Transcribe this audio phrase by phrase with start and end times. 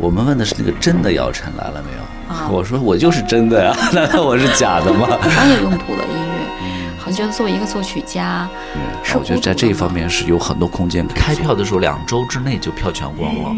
[0.00, 2.34] 我们问的是那个真的姚晨来了没有？
[2.34, 5.06] 啊我说我就是真的呀， 难道我是假的吗？
[5.28, 8.48] 商业用途的音乐，好像觉得作为一个作曲家，
[9.02, 11.06] 是我觉得在这一方面是有很多空间。
[11.08, 13.50] 开票的时候两周之内就票全光了。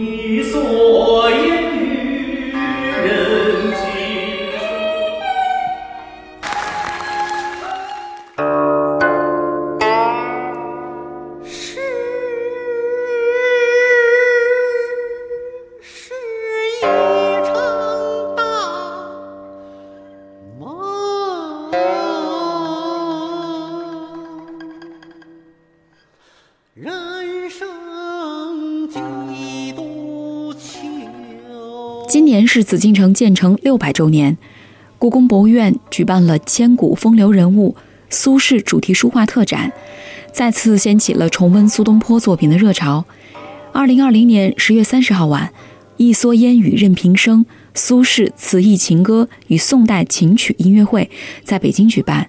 [32.12, 34.36] 今年是紫禁城建成六百周年，
[34.98, 37.74] 故宫博物院举办了千古风流人物
[38.10, 39.72] 苏轼主题书画特展，
[40.30, 43.06] 再次掀起了重温苏东坡作品的热潮。
[43.72, 45.54] 二零二零年十月三十号晚，
[45.96, 51.10] 一蓑烟雨任平生苏轼词意情歌与宋代琴曲音乐会
[51.42, 52.28] 在北京举办。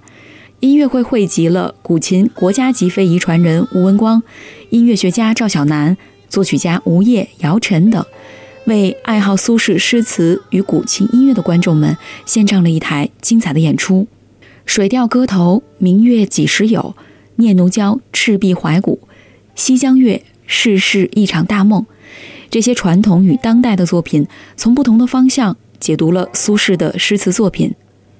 [0.61, 4.23] 音乐会汇集了古琴国家级非遗传人吴文光、
[4.69, 5.97] 音乐学家赵小南、
[6.29, 8.05] 作曲家吴烨、姚晨等。
[8.65, 14.07] 为爱好苏轼诗词与古琴音乐的观众们献唱了一台精彩的演出。
[14.65, 16.79] 《水调歌头·明月几时有》，
[17.35, 18.99] 《念奴娇·赤壁怀古》，
[19.55, 21.81] 《西江月·世事一场大梦》，
[22.49, 24.25] 这些传统与当代的作品，
[24.55, 27.73] 从不同的方向解读了苏轼的诗词作品。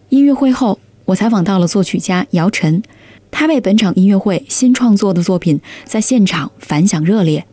[0.09, 2.83] 音乐会后，我采访到了作曲家姚晨，
[3.31, 7.45] 他为本场音乐会新创作的作品在现场反响热烈。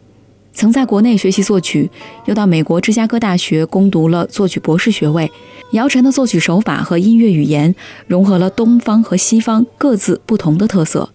[0.61, 1.91] 曾在国内学习作曲，
[2.27, 5.33] 又到美国芝加哥大学攻读了作曲博士学位。
[5.73, 7.75] 姚晨的作曲手法和音乐语言
[8.07, 11.09] 融合了东方和西方各自不同的特色。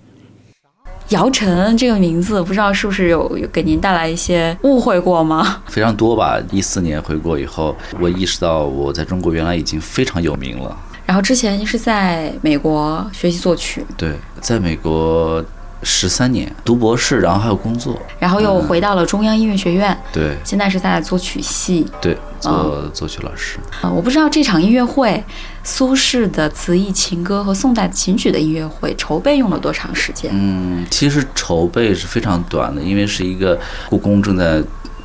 [1.10, 5.62] 姚晨这个名字，不知道是不是有有给您带来一些误会过吗？
[5.70, 6.42] 非常多吧。
[6.52, 10.76] 一四年回国以后，我意识到我在中国原来已经非常有名了。
[11.06, 15.46] 然后之前是在美国学习作曲，对，在美国
[15.86, 17.98] 十三年读博士，然后还有工作。
[18.20, 21.86] 然后又回到了中央音乐学院，对现在是在作曲系。
[22.02, 23.60] 对，做作曲老师。
[23.82, 25.24] 啊，我不知道这场音乐会，
[25.64, 30.32] 苏轼的词意情歌和宋代琴曲的音乐会筹备用了多长时间？
[30.34, 33.58] 嗯，其实筹备是非常短的，因为是一个
[33.88, 34.62] 故宫正在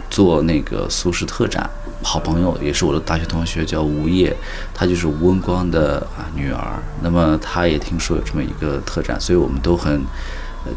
[0.09, 1.69] 做那个苏轼特展。
[2.03, 4.35] 好朋友也是我的大学同学，叫吴烨，
[4.73, 6.83] 她就是吴文光的啊女儿。
[7.03, 10.01] 那么她也听说有这么一个特展，所以我们都很呃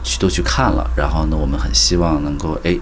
[0.04, 0.90] 去都去看了。
[0.96, 2.78] 然后呢，我们很希望能够哎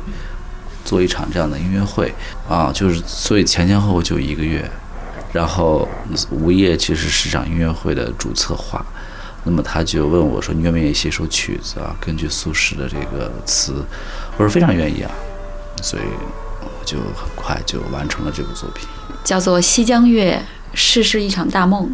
[0.83, 2.13] 做一场这样的音乐会
[2.49, 4.69] 啊，就是所以前前后后就一个月。
[5.33, 5.87] 然后
[6.29, 8.85] 吴烨其实是场音乐会的主策划，
[9.45, 11.95] 那么他就问我说：“你愿不愿意写首曲子啊？
[12.01, 13.75] 根据苏轼的这个词。”
[14.35, 15.11] 我说非常愿意啊，
[15.81, 16.03] 所以
[16.59, 18.85] 我就很快就完成了这部作品。
[19.23, 20.37] 叫做《西江月·
[20.77, 21.85] 世事一场大梦》。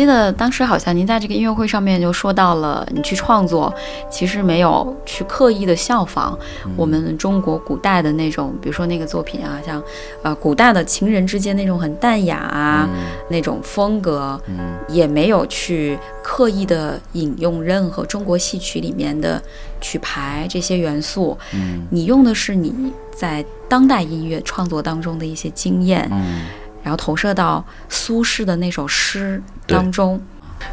[0.00, 3.70] 记得当时好像您在这个音乐会上面就说到了，你去创作
[4.08, 6.38] 其实没有去刻意的效仿
[6.74, 9.82] 我们中国古代的那种，比如说那个作品啊，像
[10.22, 12.88] 呃古代的情人之间那种很淡雅啊、
[13.28, 14.56] 那种风格，嗯。
[14.88, 19.40] 也没有去刻意的引用任何中国戏曲里面的
[19.80, 21.86] 曲牌这些元素，嗯。
[21.90, 26.46] 你用的是你在当代音乐创作当中的一些经验，嗯，
[26.82, 30.20] 然后投射到苏轼的那首诗当中。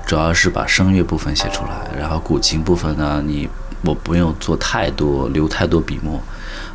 [0.05, 3.47] 主要是把声乐部分写出来，然后古琴部分呢，你
[3.83, 6.21] 我不用做太多，留太多笔墨，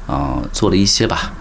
[0.07, 1.33] 啊、做了一些吧。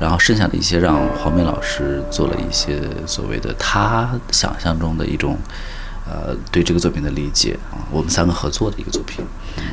[0.00, 5.36] 然后剩下的一些让黄梅老师做了一些所谓的他想象中的一种，
[6.10, 9.24] 呃，对这个作品的理解啊，我们三个合作的一个作品。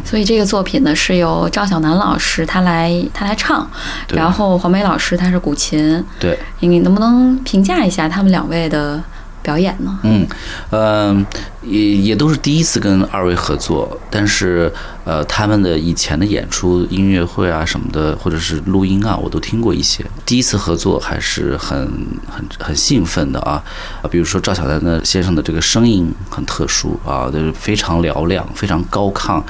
[0.05, 3.67] 所以这个作品呢是由赵小楠老师他来他来唱，
[4.09, 9.01] 然后黄梅老师他是古琴，对，你能不能评价一下他们两位的
[9.41, 9.97] 表演呢？
[10.03, 10.27] 嗯，
[10.69, 11.25] 呃，
[11.67, 14.71] 也也都是第一次跟二位合作，但是
[15.03, 20.05] 呃，他们的以前的演出、音乐会啊什么的，或者是录音啊，我都听过一些。
[20.25, 21.77] 第一次合作还是很
[22.29, 23.63] 很很兴奋的啊！
[24.01, 29.41] 啊，比如说赵小丹的先生的这个声音很特殊啊，就是非常嘹亮、非常高亢，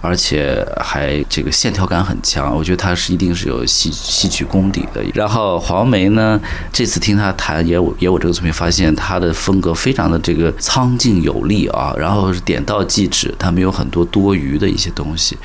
[0.00, 2.54] 而且还这个线条感很强。
[2.56, 5.02] 我觉得他是一定是有戏戏曲功底的。
[5.12, 6.40] 然后黄梅呢，
[6.72, 15.36] 这次听他弹也我也我这个作品，发现他的风格非常的这个苍劲有力啊，然后是点到即止，他没有很多多余的一些东西，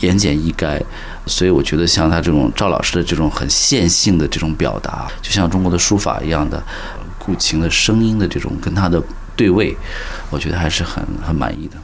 [0.00, 0.80] 言简意赅。
[1.26, 6.62] 所以我觉得像他这种赵老师的这种很线性的这种表达，就像中国的书法一样的，
[7.18, 9.02] 古琴的声音的这种跟他的
[9.36, 9.76] 对位，
[10.30, 11.76] 我觉得还是很很满意的。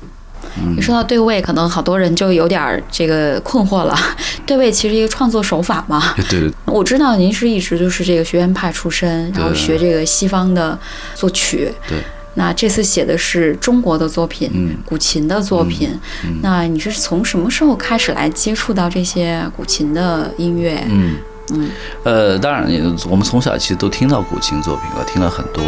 [0.77, 1.19] 你说到对。
[1.19, 3.99] 位，可能好多人就有点儿这个困惑了。
[4.47, 4.57] 对。
[4.57, 6.15] 位其实一个创作手法嘛。
[6.29, 6.41] 对。
[6.41, 6.53] 对。
[6.67, 10.79] 我知道您是一直就是这个学院派出身，然后学这个西方的
[11.15, 11.73] 作曲。
[11.89, 11.99] 对，
[12.35, 15.91] 那这次写的是中国的作品，嗯古琴的作品。
[16.25, 20.85] 嗯那你是从什么时候开始来接触到这些古琴的音乐？
[20.89, 21.17] 嗯
[21.53, 21.71] 嗯
[22.05, 22.65] 呃，当然，
[23.09, 25.63] 我们从小其实都听到古琴作品了，听了很多，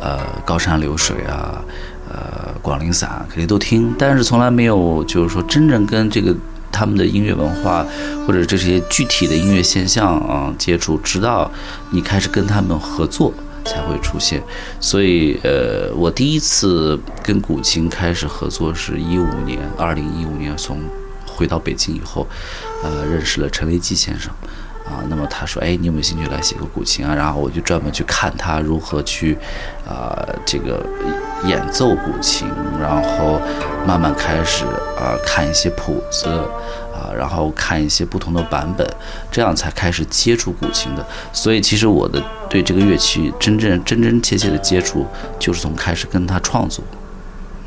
[0.00, 1.62] 呃，高山流水啊，
[2.08, 6.34] 呃，广陵散肯定都听，但是从来没有就是说真正跟这个
[6.70, 7.84] 他们的音乐文化
[8.24, 11.50] 或者这些具体的音乐现象啊接触，直到
[11.90, 13.34] 你开始跟他们合作。
[13.64, 14.42] 才会出现，
[14.80, 20.78] 所以呃，我第一次跟古琴开始合作是一五年，二零一五年从
[21.26, 22.26] 回到北京以后，
[22.82, 24.32] 呃，认识了陈维基先生，
[24.84, 27.14] 啊，那么他说，哎，你有没有兴趣来写个古琴啊？
[27.14, 29.36] 然后我就专门去看他如何去，
[29.86, 30.84] 啊、这个
[31.44, 32.48] 演奏古琴，
[32.80, 33.40] 然后
[33.86, 34.64] 慢慢开始
[34.98, 36.26] 啊、看一些谱子，
[37.00, 38.86] 啊，然后看一些不同的版本，
[39.32, 41.06] 这样才开始接触古琴的。
[41.32, 45.06] 所以其实我的对这个乐器真正真真切切的接触，
[45.38, 46.84] 就是从开始跟他创作。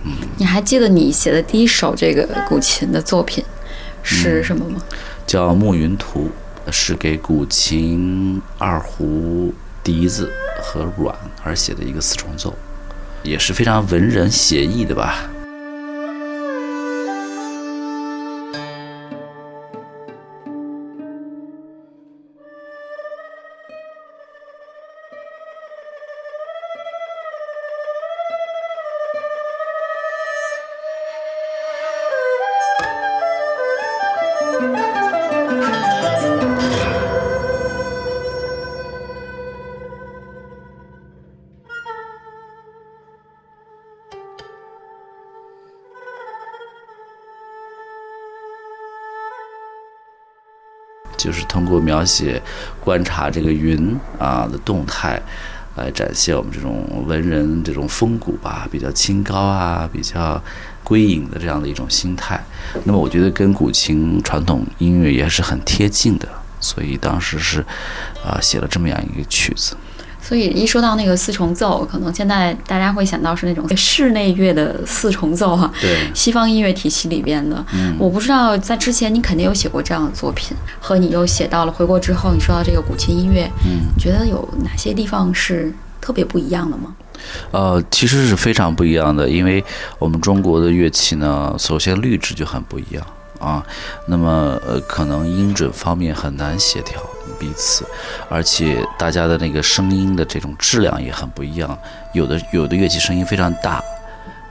[0.05, 3.43] 嗯你还记得你写的第一首这个古琴的作品
[4.03, 4.79] 是什么吗？
[5.25, 6.29] 叫《暮云图》，
[6.71, 10.29] 是给古琴、二胡、笛子
[10.61, 12.53] 和阮而写的一个四重奏，
[13.23, 15.29] 也是非常文人写意的吧。
[51.23, 52.41] 就是通过描写、
[52.81, 55.21] 观察这个云啊的动态，
[55.77, 60.43] 来展现我们这种文人这种风骨吧，比较清高啊，比较
[60.83, 62.43] 归隐的这样的一种心态。
[62.83, 66.27] 那么我觉得跟古琴传统音乐也是很贴近的，
[66.59, 67.61] 所以当时是
[68.25, 69.77] 啊写了这么样一个曲子。
[70.25, 77.63] 所以一说到那个四重奏，可能现在大家会想到是那种室内乐的四重奏哈、对西方音乐体系里边的。
[77.73, 83.91] 嗯我不知道在之前你肯定有写过这样的作品，和你又写到了回国之后，你说到这个古琴音乐，嗯。
[83.99, 86.95] 觉得有哪些地方是特别不一样的吗？
[87.51, 89.63] 呃，其实是非常不一样的，因为
[89.99, 93.05] 我们中国的乐器呢，首先律制就很不一样
[93.43, 93.65] 啊，
[94.05, 97.01] 那么呃，可能音准方面很难协调
[97.37, 97.85] 彼此，
[98.29, 101.77] 而且大家的那个声音的这种质量也很不一样，
[102.13, 103.83] 有的有的乐器声音非常大。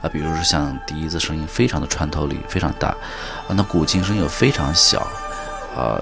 [0.03, 4.99] 啊，比如说像笛子声音非常的穿透力非常大，啊，那古琴声音又非常小，
[5.77, 5.97] 啊，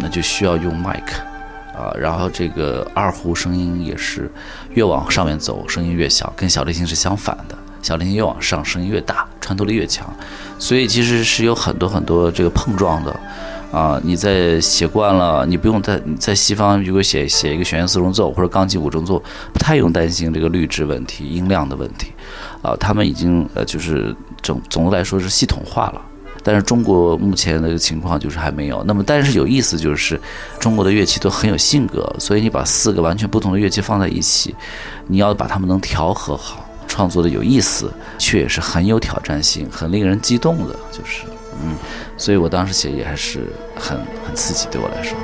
[0.00, 1.22] 那就需要用麦克，
[1.74, 4.30] 啊，然后这个二胡声音也是
[4.70, 7.56] 越往上面走，声音越小，跟小提琴是相反的。
[7.86, 10.12] 小提琴越往上，声音越大，穿透力越强，
[10.58, 13.14] 所以其实是有很多很多这个碰撞的。
[13.70, 22.10] 啊，你在写惯了，你不用在在西方如果写写一个弦乐四重奏或者钢琴五重奏，不太用担心这个律制问题、音量的问题。
[22.60, 26.02] 啊，他们已经呃就是总总的来说是系统化了。
[26.42, 28.82] 但是中国目前的情况就是还没有。
[28.84, 30.18] 那么，但是有意思就是，
[30.60, 34.54] 中国的乐器都很有性格，所以你把四个完全不同的乐器放在一起，
[35.08, 41.24] 你要把它们能调和好，创作的有意思，却也是很有挑战性、很令人激动的，就是
[41.62, 41.74] 嗯，
[42.16, 45.16] 所以我当时写也还是很很刺激，对我来说。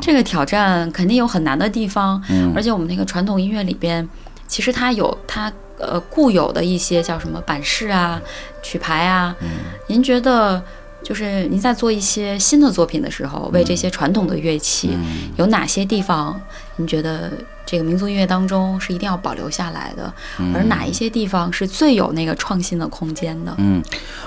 [0.00, 2.52] 这个挑战肯定有很难的地方，嗯。
[2.54, 4.08] 而且我们那个传统音乐里边，
[4.46, 8.20] 其实它有它呃固有的一些叫什么板式啊、
[8.62, 9.34] 曲牌啊。
[9.40, 9.48] 嗯。
[9.88, 10.62] 您觉得
[11.02, 15.30] 就是您在做一些新的作品的时候，为这些传统的乐器，嗯。
[15.36, 16.40] 有哪些地方
[16.76, 17.30] 您觉得
[17.66, 20.12] 这个民族音乐当中是一定要保留下来的，
[20.54, 23.54] 而哪一些地方是最有那个创新的空间的？
[23.58, 23.82] 嗯，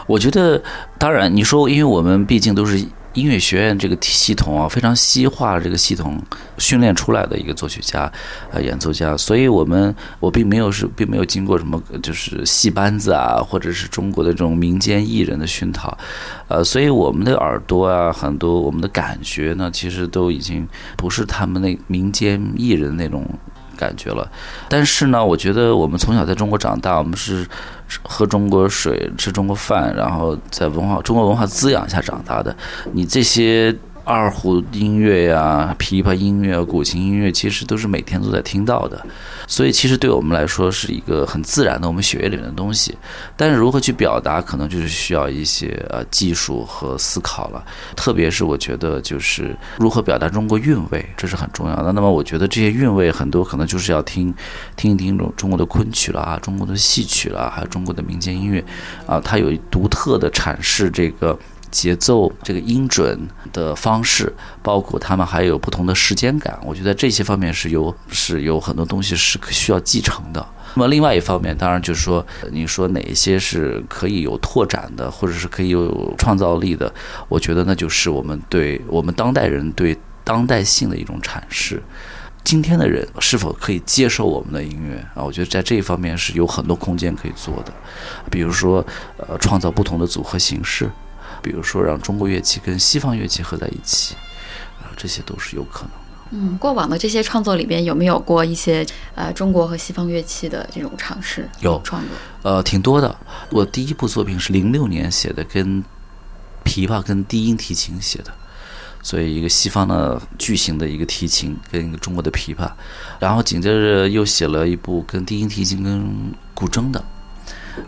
[0.08, 0.62] 我觉得，
[0.98, 2.84] 当然你说，因为我们毕竟都是
[3.16, 6.22] 音乐学院这个系统啊，非常西化这个系统
[6.58, 8.12] 训练出来的一个作曲家、
[8.52, 15.98] 呃演奏家，所以我们我并没有是并没有经过什么就是戏班子啊，或者是中国的这种民间艺人的熏陶，
[16.50, 23.26] 呃，所以我们的耳朵啊，很多我们的感觉呢，其实都已经不是他们那民间艺人那种。
[23.76, 24.30] 感觉了，
[24.70, 27.48] 但是呢，我觉得我们从小在中国长大，我们是
[28.04, 32.56] 喝中国水、吃中国饭，然后在文化中国文化滋养下长大的。
[32.94, 33.76] 你这些
[34.06, 39.04] 二胡音乐呀、琵琶音乐、古琴音乐，其实都是每天都在听到的，
[39.48, 42.96] 所以其实对我们来说是一个很自然的我们血液里面的东西。
[43.36, 47.66] 但是如何去表达，可能就是需要一些呃技术和思考了。
[47.96, 51.92] 特别是我觉得，就是如何表达中国韵味，这是很重要的。
[51.92, 54.32] 那么我觉得这些韵味很多可能就是要听
[54.76, 58.64] 听一听中中国的昆曲了啊，中国的戏曲了，还有中国的民间音乐
[59.08, 61.36] 啊，它有独特的阐释这个。
[61.76, 63.20] 节奏这个音准
[63.52, 70.48] 的方式，包括他们还有不同的时间感，我觉得这些方面是有是有很多东西是需要继承的。
[70.74, 76.94] 那么另外一方面，当然就是说，你说哪一些是可以有拓展的，或者是可以有创造力的，
[77.28, 81.84] 我觉得那就是我们对我们当代人对当代性的一种阐释。
[82.46, 85.24] 今天的人是否可以接受我们的音乐啊？
[85.24, 87.74] 我觉得在这一方面是有很多空间可以做的，
[88.30, 88.86] 比如说，
[89.18, 90.88] 呃，创造不同的组合形式，
[91.46, 94.16] 比如说让中国乐器跟西方乐器合在一起，
[94.82, 95.96] 啊，这些都是有可能的。
[96.32, 98.84] 嗯，过往的这些创作里边有没有过一些
[99.14, 101.48] 呃中国和西方乐器的这种尝试？
[101.60, 102.10] 有创作。
[102.42, 103.16] 呃，挺多的。
[103.52, 105.84] 我第一部作品是零六年写的，跟
[106.64, 108.34] 琵琶跟低音提琴写的，
[109.04, 112.72] 所以一个西方的巨型的一个提琴跟一个中国的琵琶，
[113.20, 117.06] 然后紧接着又写了一部跟低音提琴跟古筝的，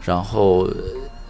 [0.06, 0.76] 然后呃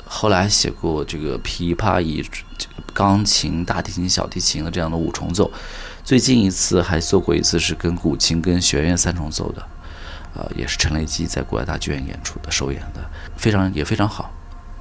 [0.07, 2.23] 后来还写过这个琵琶以
[2.57, 5.51] 这个钢琴、大提琴、小提琴的这样的五重奏，
[6.03, 9.63] 最近一次还做过一次是跟古琴跟弦乐三重奏的。
[10.35, 13.03] 呃，也是陈雷基在国外大剧院演出的首演的，
[13.35, 14.31] 非常也非常好，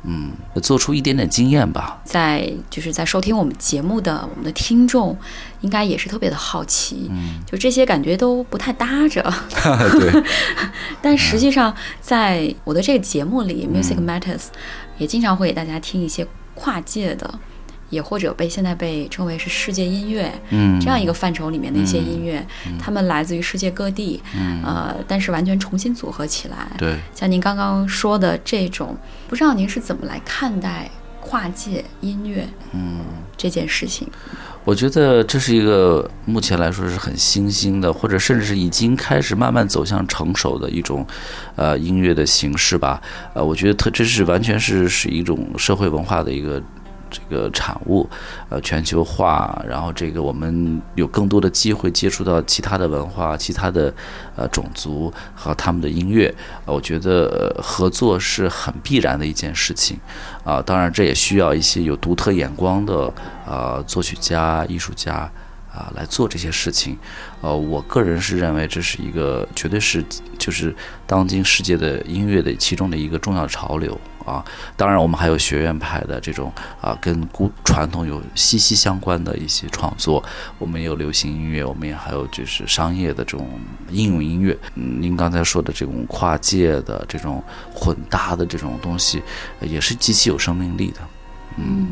[0.02, 1.98] 嗯，做出一点点经验吧。
[2.04, 5.16] 在就是在收听我们节目的我们的听众，
[5.62, 9.22] 应该也是特别的好奇，嗯，就这些感觉都不太搭着。
[9.98, 10.22] 对，
[11.00, 14.48] 但实际上，在我的这个节目里，嗯 Music Matters
[14.98, 17.38] 也经常会给大家听一些跨界的，
[17.90, 22.44] 也或者被现在被称为是世界音乐嗯，这样一个范畴里面的一些音乐，
[22.78, 26.56] 他们来自于世界各地，嗯，呃，但是完全重新组合起来。
[26.78, 28.96] 对，像您刚刚说的这种，
[29.28, 30.90] 不知道您是怎么来看待
[31.28, 33.00] 跨界音乐嗯，
[33.36, 34.06] 这件事情？
[34.64, 41.04] 我觉得这是一个目前来说是很新兴的，或者甚至是已经开始慢慢走向成熟的一种，
[41.56, 43.02] 呃，音乐的形式吧。
[43.34, 46.62] 呃，我觉得它这是完全是是一种社会文化的一个。
[47.10, 48.08] 这个产物，
[48.48, 53.92] 呃，全球化，然后这个我们有更多的机会接触到其他的文化、其他的
[54.34, 56.34] 呃种族和他们的音乐，
[56.64, 59.98] 我觉得、合作是很必然的一件事情，
[60.44, 63.12] 啊、当然这也需要一些有独特眼光的
[63.46, 65.30] 呃作曲家、艺术家
[65.72, 66.98] 啊、来做这些事情，
[67.40, 70.04] 呃，我个人是认为这是一个绝对是
[70.38, 70.74] 就是
[71.06, 73.98] 当今世界的音乐的其中的一个重要潮流。
[74.26, 74.44] 啊。
[74.76, 80.22] 当然，我们还有学院派的这种啊，跟古传统有息息相关的一些创作。
[80.58, 83.48] 我们也有流行音乐，我们也还有就是商业的这种
[83.90, 84.58] 应用音乐。
[84.74, 87.42] 嗯，您刚才说的这种跨界的这种
[87.72, 89.22] 混搭的这种东西，
[89.60, 91.00] 呃也是极其有生命力的。
[91.58, 91.88] 嗯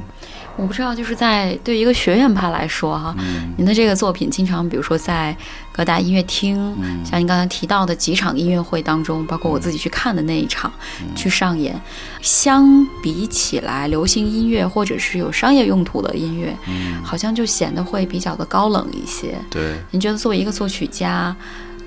[0.56, 5.36] 我不知道，就是在对于一个学院派来说哈，嗯您的这个作品经常，比如说在
[5.76, 11.78] 各大音乐厅，嗯像您刚才提到的几场音乐会当中，包括我自己去看的那一场、嗯去上演，
[12.22, 19.36] 相比起来，流行音乐或者是有商业用途的音乐，嗯，好像就显得会比较的高冷一些。
[19.50, 19.74] 对。
[19.90, 21.34] 您觉得作为一个作曲家，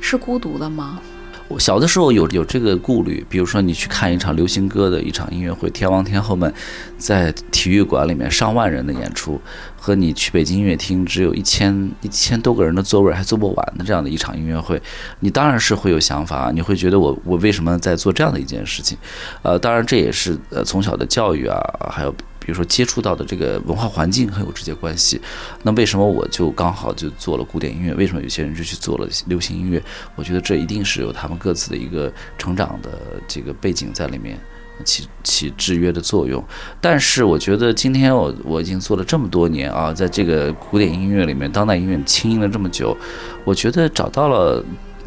[0.02, 1.00] 是孤独的吗？
[1.50, 6.54] 我小的时候有有这个顾虑，比如说你去看一场流行歌的一场音乐会，天王天后们
[6.98, 9.40] 在体育馆里面上万人的演出，
[9.78, 14.82] 和你去北京音乐厅只有一千一千多个人的座位还坐不完的这样的一场音乐会，
[15.22, 18.98] 你当然是会有想法，你会觉得我我为什么在做这样的一件事情？
[19.42, 22.14] 呃，当然这也是呃从小的教育啊，还有。
[22.48, 25.20] 比如说接触到的这个文化环境很有直接关系。
[25.64, 27.94] 那为什么我就刚好就做了古典音乐？
[27.96, 29.84] 为什么有些人就去做了流行音乐？
[30.16, 34.40] 我觉得这一定是有他们各自的一个成长的这个背景在里面。
[34.86, 36.44] 起起制约的作用，
[36.80, 42.96] 但是我觉得今天我我已经做了这么多年啊，在这个古典音乐里面，当代音乐轻音了这么久，
[43.44, 44.64] 我觉得找到了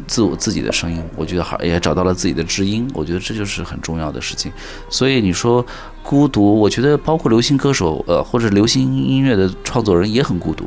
[0.07, 4.51] 自我自己的声音，我觉得好也找到了自己的知音，我觉得这就是很重要的事情。
[4.89, 5.65] 所以你说
[6.03, 10.65] 孤独，我觉得包括流行歌手呃或者流行音乐的创作人也很孤独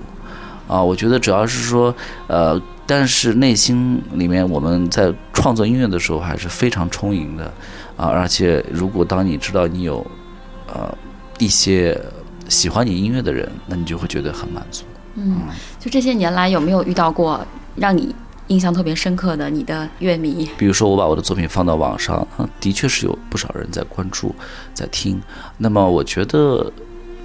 [0.69, 0.83] 啊。
[0.83, 1.95] 我觉得主要是说
[2.27, 7.53] 呃，但是内心里面我们在创作音乐的时候还是非常充盈的。
[7.97, 10.05] 啊，而且如果当你知道你有，
[10.67, 10.93] 呃，
[11.39, 11.97] 一些
[12.49, 14.83] 喜欢你音乐的人，那你就会觉得很满足。
[15.15, 15.43] 嗯，
[15.79, 18.13] 就这些年来有没有遇到过让你
[18.49, 20.49] 印象特别深刻的你的乐迷？
[20.59, 22.27] 比如说我把我的作品放到网上，
[22.61, 24.35] 的确是有不少人在关注，
[24.75, 25.21] 在听。
[25.57, 26.71] 那么我觉得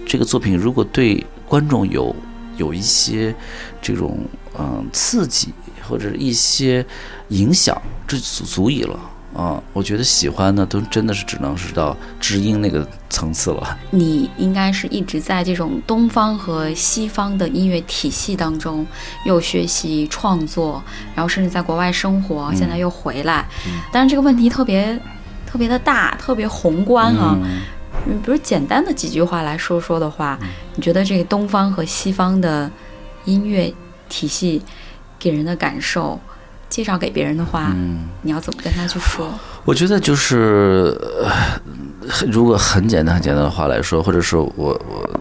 [0.05, 2.15] 这个作品如果对观众有
[2.57, 3.35] 有一些
[3.81, 4.19] 这种
[4.57, 5.53] 嗯刺激
[5.87, 6.85] 或者一些
[7.29, 8.99] 影响，这就足足以了。
[9.35, 13.77] 啊，我觉得喜欢呢都真的是只能是到知音那个层次了。
[13.91, 18.85] 你应该是一直在这种东方和西方的音乐体系当中，
[19.25, 20.81] 又学习创作，
[21.13, 23.47] 然后甚至在国外生活，现在又回来。
[23.91, 24.99] 但是这个问题特别
[25.45, 27.37] 特别的大，特别宏观啊。
[28.07, 30.39] 嗯，比如简单的几句话来说说的话，
[30.75, 32.69] 你觉得这个东方和西方的
[33.25, 33.71] 音乐
[34.09, 34.61] 体系
[35.19, 36.19] 给人的感受？
[36.69, 37.75] 介绍给别人的话，
[38.21, 39.27] 你要怎么跟他去说？
[39.65, 40.95] 我觉得就是，
[42.31, 45.19] 如果很简单、很简单的话来说，或者说我我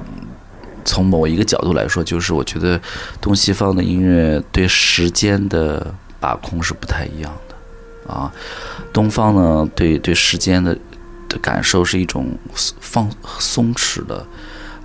[0.85, 2.81] 从某一个角度来说，就是我觉得
[3.21, 8.31] 东西方的音乐对时间的把控是不太一样的啊。
[8.93, 10.77] 东方呢，对对时间的
[11.29, 12.31] 的感受是一种
[12.81, 14.27] 放松弛的，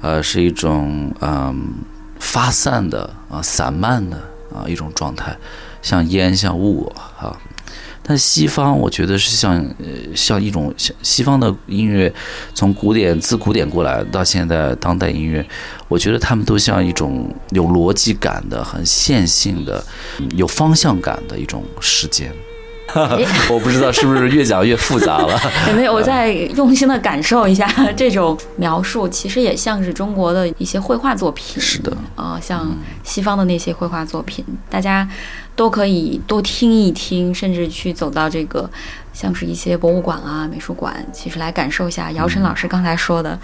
[0.01, 1.73] 呃，是一种嗯
[2.19, 4.17] 发散的啊散漫的
[4.53, 5.37] 啊一种状态。
[5.83, 7.37] 像烟像雾啊，
[8.01, 12.11] 但西方我觉得是像呃像一种像西方的音乐，
[12.55, 15.45] 从古典自古典过来到现在当代音乐，
[15.87, 19.85] 我觉得他们都像一种有逻辑感的、很线性的、
[20.35, 22.33] 有方向感的一种时间。
[23.49, 25.39] 我不知道是不是越讲越复杂了。
[25.75, 31.61] 没有，我再用心的感受一下这种描述，其实也像是中国的一些绘画作品。
[31.61, 32.69] 是的，啊，像
[33.03, 35.07] 西方的那些绘画作品，大家。
[35.55, 38.67] 都可以多听一听，甚至去走到这个，
[39.13, 43.39] 像是一些博物馆啊、美术馆，其实来感受一下姚晨老师刚才说的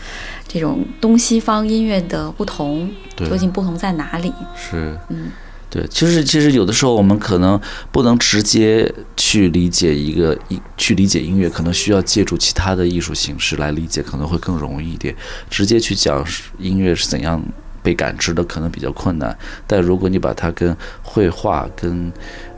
[0.47, 4.33] 这种东西方音乐的不同，究竟不同在哪里？
[4.55, 5.29] 是，嗯，
[5.69, 7.59] 对，其实其实有的时候我们可能
[7.91, 15.15] 不能直接去理解一个一去理解音乐，可能需要借助其他的艺术形式来理解，可能会更容易一点。
[15.49, 16.25] 直接去讲
[16.57, 17.41] 音乐是怎样。
[17.81, 22.11] 被感知的可能比较困难，但如果你把它跟绘画、跟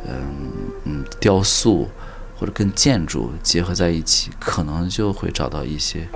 [0.07, 0.51] 嗯
[0.83, 1.87] 嗯雕塑
[2.35, 6.07] 或者跟建筑结合在一起，可能就会找到一些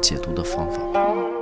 [0.00, 1.35] 解读的方法。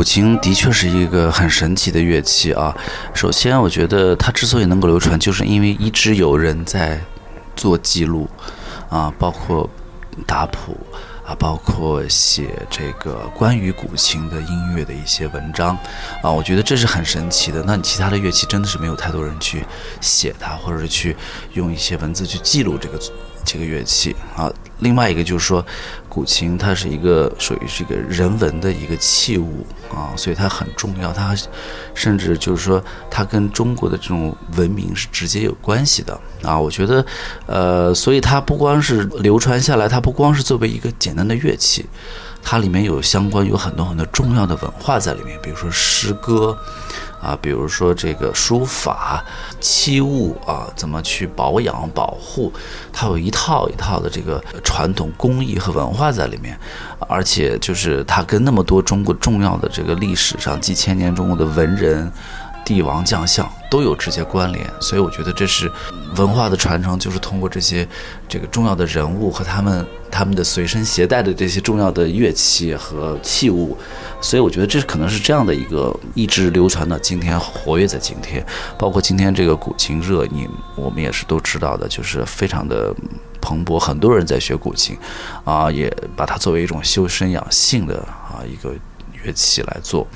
[0.00, 2.74] 古琴的确是一个很神奇的乐器啊。
[3.12, 6.98] 首先，我觉得它之所以能够流传，就是因为一直有人在
[7.54, 8.26] 做记录
[8.88, 9.68] 啊，包括
[10.26, 10.74] 打谱
[11.22, 15.76] 啊，包括写这个关于古琴的音乐的一些文章
[16.22, 16.30] 啊。
[16.30, 17.62] 我觉得这是很神奇的。
[17.66, 19.66] 那你其他的乐器真的是没有太多人去
[20.00, 21.14] 写它，或者是去
[21.52, 22.98] 用一些文字去记录这个
[23.44, 24.52] 这个乐器啊。
[24.78, 25.64] 另外一个就是说，
[26.08, 31.12] 古琴它是一个属于这个人文的一个器物啊，所以它很重要。
[31.12, 31.36] 它
[31.92, 36.58] 甚至就是说，它跟中国的这种文明是直接有关系的啊。
[36.58, 37.04] 我觉得，
[37.46, 41.84] 呃，所以它不光是流传下来，它不光是作为一个简单的乐器，
[42.42, 46.56] 它里面有相关有很多很多重要的文化在里面，比如说诗歌。
[47.22, 49.22] 啊，比如说这个书法、
[49.60, 52.50] 器物啊，怎么去保养、保护，
[52.90, 56.58] 它有一套一套的这个传统工艺和文化在里面，
[57.08, 62.10] 而且就是它跟那么多中国重要的这个历史上几千年中国的文人。
[62.70, 65.68] 帝王将相都有直接关联，所以我觉得这是
[66.14, 67.86] 文化的传承，就是通过这些
[68.28, 73.76] 这个重要的人物和他们他们的随身携带的这些重要的乐器和器物，
[74.20, 78.46] 所以我觉得这可能是这样的一个一直流传到今天，活跃在今天。
[78.78, 82.94] 包括今天这个古琴热，你我们也是都知道的，就是非常的
[83.40, 84.96] 蓬勃，很多人在学古琴，
[85.42, 88.72] 啊，也把它作为一种修身养性的啊一个
[89.24, 90.06] 乐器来做。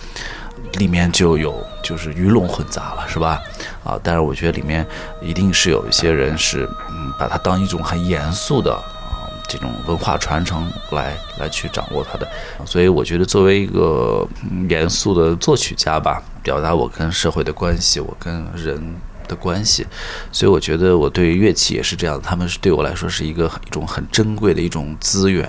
[0.79, 3.41] 里面就有就是鱼龙混杂了，是吧？
[3.85, 4.87] 啊，但是我觉得里面
[5.23, 12.29] 一定是有一些人是嗯，把它当一种很严肃的啊这种文化传承来来去掌握它的。
[12.65, 14.27] 所以我觉得作为一个
[14.69, 18.97] 严肃的作曲家吧，表达我跟社会的关系，我跟人
[19.29, 19.87] 的关系，
[20.33, 25.49] 所以我觉得我对乐器也是这样，他们是对我来说是一个一种很珍贵的一种资源。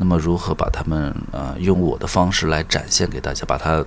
[0.00, 3.84] 那么如何把他们呃用我的方式来展现给大家，把它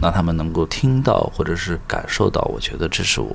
[0.00, 3.30] 让他们能够听到或者是感受到，我觉得这是我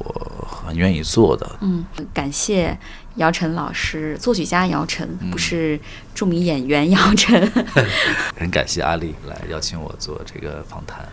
[0.65, 1.47] 很愿意做的。
[1.61, 2.75] 嗯，感谢
[3.17, 5.79] 姚晨老师，作曲家姚晨，不是
[6.15, 7.51] 著名演员姚晨。
[8.35, 11.07] 很感谢阿丽来邀请我做这个访谈。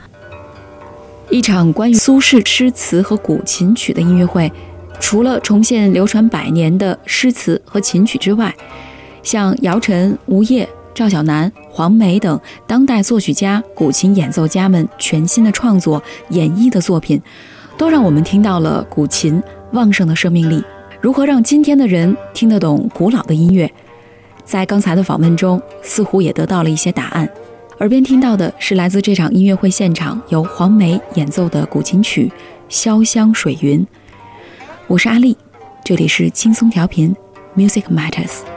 [1.28, 4.50] 一场关于苏轼诗词和古琴曲的音乐会，
[4.98, 8.54] 除了重现流传百年的诗词和琴曲之外，
[9.22, 10.66] 像姚晨、吴烨。
[10.94, 17.20] 赵小南、黄梅等当代作曲家、古琴演奏家们全新的创作、演绎的作品，
[17.76, 20.62] 都让我们听到了古琴旺盛的生命力。
[21.00, 23.70] 如何让今天的人听得懂古老的音乐？
[24.44, 27.28] 在刚才的访问中，似乎也得到了一些答案。
[27.78, 32.30] 耳边听到的是来自这场音乐会现场由黄梅演奏的古琴曲
[32.72, 33.80] 《潇湘水云》。
[34.86, 35.36] 我是阿丽，
[35.84, 37.16] 这里是轻松调频
[37.56, 38.51] ，Music Matters。